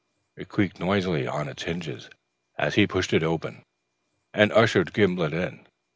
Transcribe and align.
It 0.35 0.49
creaked 0.49 0.79
noisily 0.79 1.27
on 1.27 1.47
its 1.47 1.61
hinges, 1.61 2.09
as 2.57 2.73
he 2.73 2.87
pushed 2.87 3.13
it 3.13 3.21
open 3.21 3.63
and 4.33 4.51
ushered 4.51 4.93
Gimblet 4.93 5.31
in. 5.31 5.67